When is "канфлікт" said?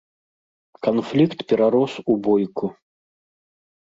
0.87-1.39